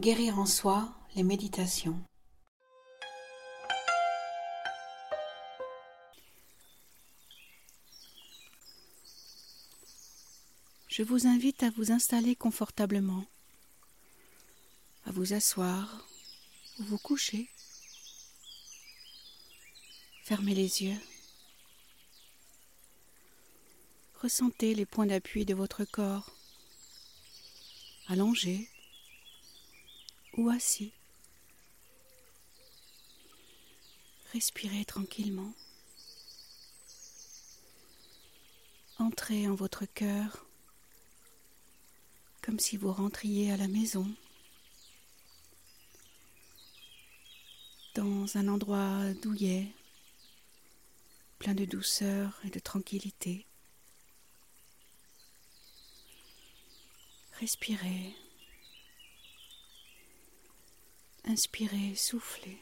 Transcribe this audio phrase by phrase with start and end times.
[0.00, 2.02] Guérir en soi, les méditations.
[10.88, 13.26] Je vous invite à vous installer confortablement,
[15.04, 16.08] à vous asseoir
[16.78, 17.50] ou vous coucher.
[20.22, 20.98] Fermez les yeux.
[24.22, 26.34] Ressentez les points d'appui de votre corps,
[28.08, 28.66] allongé
[30.40, 30.92] ou assis.
[34.32, 35.52] Respirez tranquillement.
[38.98, 40.46] Entrez en votre cœur
[42.42, 44.06] comme si vous rentriez à la maison,
[47.94, 49.66] dans un endroit douillet,
[51.38, 53.46] plein de douceur et de tranquillité.
[57.38, 58.14] Respirez.
[61.30, 62.58] Inspirez, soufflez.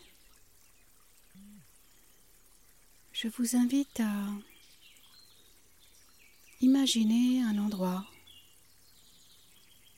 [3.13, 4.27] Je vous invite à
[6.61, 8.05] imaginer un endroit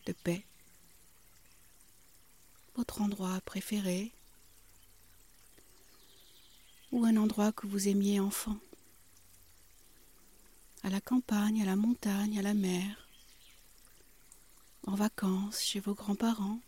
[0.07, 0.45] de paix,
[2.77, 4.13] votre endroit préféré
[6.93, 8.57] ou un endroit que vous aimiez enfant,
[10.85, 13.09] à la campagne, à la montagne, à la mer,
[14.87, 16.61] en vacances chez vos grands-parents,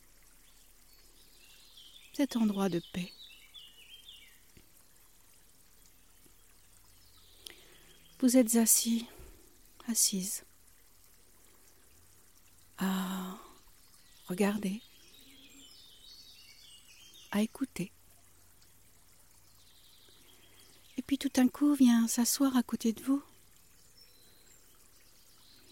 [2.13, 3.13] cet endroit de paix.
[8.21, 9.07] Vous êtes assis,
[9.89, 10.45] assise,
[12.79, 13.37] à
[14.27, 14.81] regarder,
[17.33, 17.91] à écouter.
[20.97, 23.23] Et puis tout d'un coup vient s'asseoir à côté de vous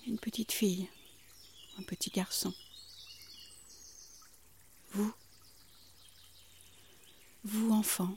[0.06, 0.88] une petite fille
[1.80, 2.52] un petit garçon.
[4.92, 5.12] Vous,
[7.44, 8.16] vous enfant,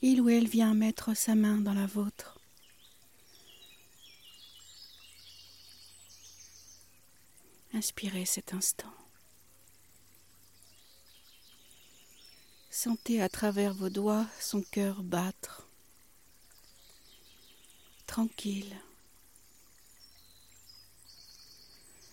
[0.00, 2.40] il ou elle vient mettre sa main dans la vôtre.
[7.74, 8.92] Inspirez cet instant.
[12.70, 15.68] Sentez à travers vos doigts son cœur battre
[18.06, 18.76] tranquille.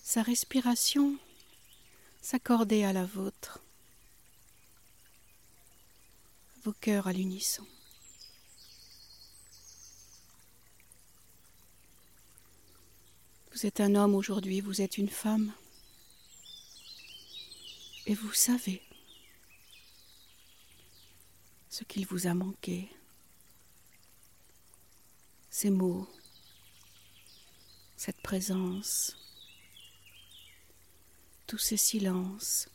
[0.02, 1.18] Sa respiration
[2.22, 3.60] s'accordait à la vôtre,
[6.64, 7.66] vos cœurs à l'unisson.
[13.52, 15.52] Vous êtes un homme aujourd'hui, vous êtes une femme,
[18.06, 18.82] et vous savez
[21.70, 22.90] ce qu'il vous a manqué.
[25.50, 26.08] Ces mots,
[27.98, 29.18] cette présence,
[31.50, 32.70] tous ces silences,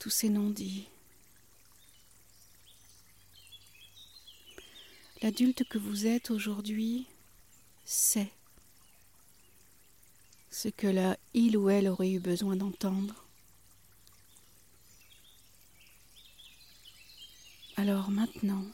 [0.00, 0.88] tous ces non-dits.
[5.22, 7.06] L'adulte que vous êtes aujourd'hui
[7.84, 8.32] sait
[10.50, 13.24] ce que là il ou elle aurait eu besoin d'entendre.
[17.76, 18.64] Alors maintenant,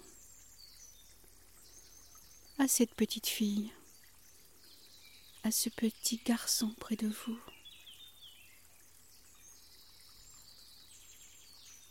[2.59, 3.71] à cette petite fille,
[5.45, 7.39] à ce petit garçon près de vous.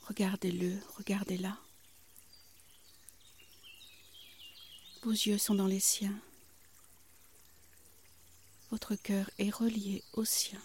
[0.08, 1.58] Regardez-le, regardez-la.
[5.02, 6.20] Vos yeux sont dans les siens.
[8.70, 10.62] Votre cœur est relié au sien.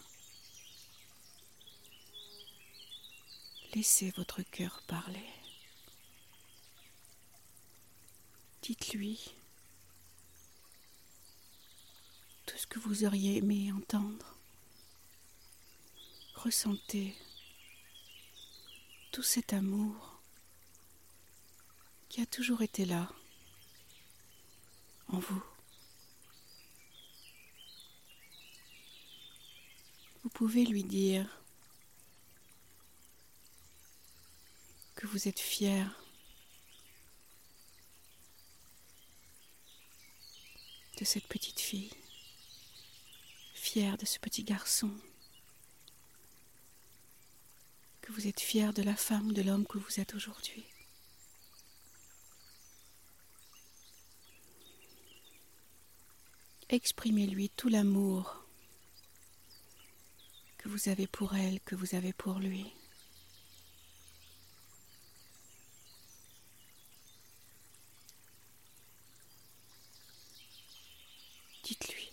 [3.74, 5.28] Laissez votre cœur parler.
[8.62, 9.32] Dites-lui
[12.46, 14.36] tout ce que vous auriez aimé entendre.
[16.34, 17.14] Ressentez
[19.10, 20.20] tout cet amour
[22.08, 23.08] qui a toujours été là,
[25.08, 25.42] en vous.
[30.22, 31.40] Vous pouvez lui dire
[34.94, 35.96] que vous êtes fier.
[40.98, 41.90] De cette petite fille.
[43.54, 44.90] Fier de ce petit garçon,
[48.10, 50.64] vous êtes fier de la femme, de l'homme que vous êtes aujourd'hui.
[56.68, 58.44] Exprimez-lui tout l'amour
[60.58, 62.72] que vous avez pour elle, que vous avez pour lui.
[71.64, 72.10] Dites-lui,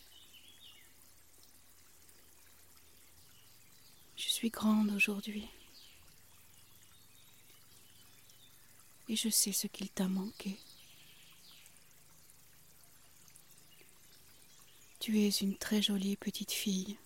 [4.16, 5.48] je suis grande aujourd'hui.
[9.10, 10.58] Et je sais ce qu'il t'a manqué.
[15.00, 16.98] Tu es une très jolie petite fille.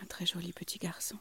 [0.00, 1.18] Un très joli petit garçon.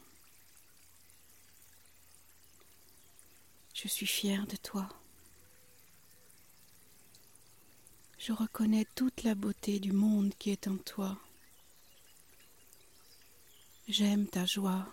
[3.74, 4.90] Je suis fière de toi.
[8.18, 11.18] Je reconnais toute la beauté du monde qui est en toi.
[13.88, 14.88] J'aime ta joie,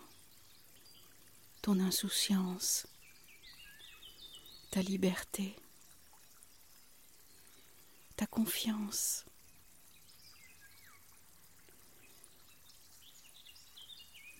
[1.64, 2.86] ton insouciance,
[4.70, 5.56] ta liberté
[8.16, 9.24] ta confiance.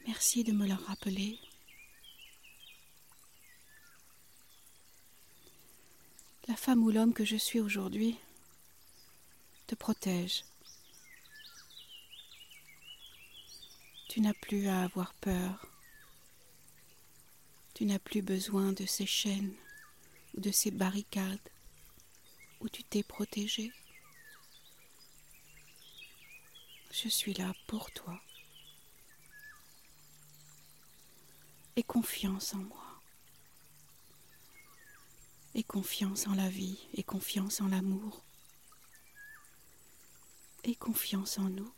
[0.06, 1.38] Merci de me le rappeler.
[6.46, 8.18] La femme ou l'homme que je suis aujourd'hui
[9.66, 10.44] te protège.
[14.10, 15.73] Tu n'as plus à avoir peur.
[17.74, 19.54] Tu n'as plus besoin de ces chaînes
[20.34, 21.50] ou de ces barricades
[22.60, 23.72] où tu t'es protégé.
[26.92, 28.20] Je suis là pour toi.
[31.74, 33.02] Et confiance en moi.
[35.56, 36.78] Et confiance en la vie.
[36.94, 38.22] Et confiance en l'amour.
[40.62, 41.74] Et confiance en nous.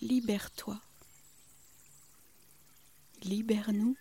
[0.00, 0.80] Libère-toi.
[3.28, 3.94] Libère-nous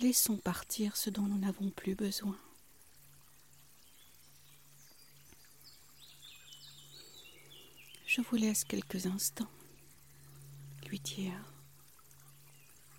[0.00, 2.38] Laissons partir ce dont nous n'avons plus besoin.
[8.04, 9.48] Je vous laisse quelques instants
[10.86, 11.32] lui dire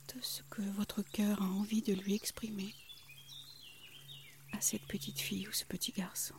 [0.08, 2.74] tout ce que votre cœur a envie de lui exprimer
[4.54, 6.34] à cette petite fille ou ce petit garçon.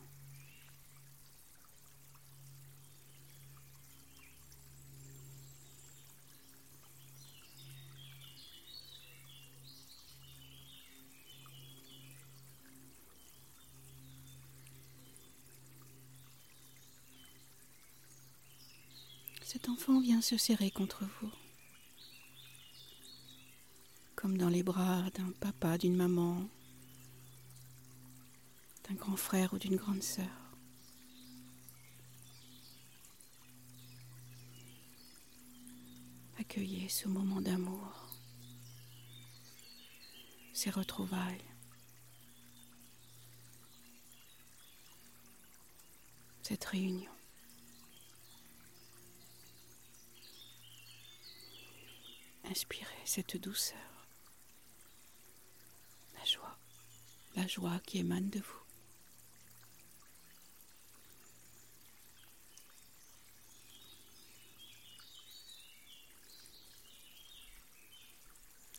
[19.47, 21.31] Cet enfant vient se serrer contre vous,
[24.13, 26.45] comme dans les bras d'un papa, d'une maman,
[28.89, 30.25] d'un grand frère ou d'une grande sœur.
[36.37, 38.09] Accueillez ce moment d'amour,
[40.51, 41.45] ces retrouvailles.
[46.43, 47.16] cette réunion.
[52.57, 54.07] Inspirez cette douceur,
[56.17, 56.57] la joie,
[57.35, 58.63] la joie qui émane de vous.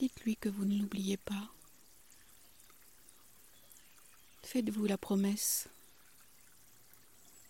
[0.00, 1.48] Dites-lui que vous ne l'oubliez pas.
[4.42, 5.68] Faites-vous la promesse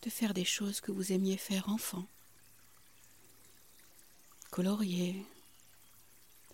[0.02, 2.06] de faire des choses que vous aimiez faire enfant.
[4.50, 5.24] Colorier,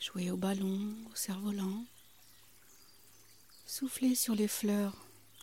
[0.04, 1.86] jouer au ballon, au cerf-volant,
[3.64, 4.94] souffler sur les fleurs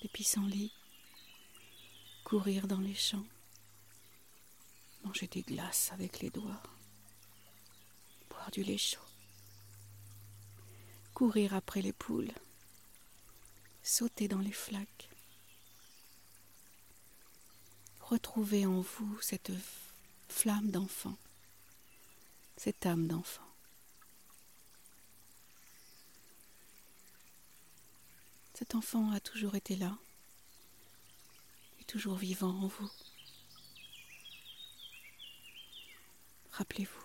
[0.04, 0.72] des pissenlits,
[2.24, 3.26] courir dans les champs,
[5.04, 6.62] manger des glaces avec les doigts,
[8.30, 9.00] boire du lait chaud,
[11.16, 12.32] courir après les poules,
[13.82, 15.10] sauter dans les flaques,
[18.00, 19.54] retrouver en vous cette
[20.30, 21.18] flamme d'enfant,
[22.58, 23.51] cette âme d'enfant.
[28.54, 29.98] Cet enfant a toujours été là,
[31.80, 32.90] et toujours vivant en vous.
[36.52, 37.02] Rappelez-vous.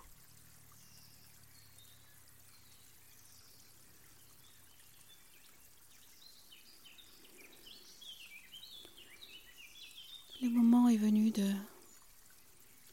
[10.43, 11.51] Le moment est venu de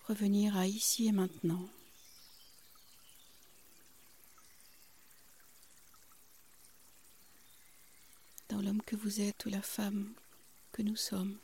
[0.07, 1.67] revenir à ici et maintenant.
[8.63, 10.13] l'homme que vous êtes ou la femme
[10.71, 11.37] que nous sommes.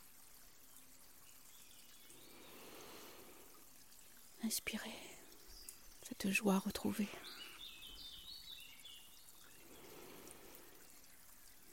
[4.44, 5.00] Inspirez
[6.08, 7.10] cette joie retrouvée.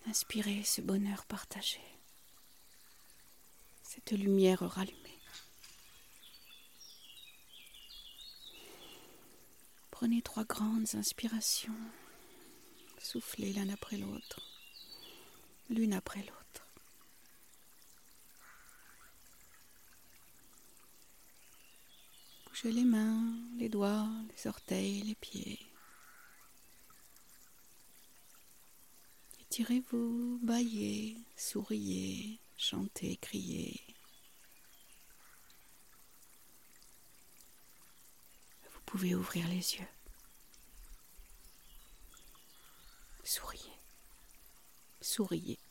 [0.07, 1.81] Inspirez ce bonheur partagé,
[3.83, 5.19] cette lumière rallumée.
[9.91, 11.75] Prenez trois grandes inspirations,
[13.01, 14.56] soufflez l'un après l'autre
[15.69, 16.67] l'une après l'autre.
[22.47, 25.59] Bougez les mains, les doigts, les orteils, les pieds.
[29.41, 33.81] Étirez-vous, baillez, souriez, chantez, criez.
[38.73, 39.89] Vous pouvez ouvrir les yeux.
[45.17, 45.66] Souriez.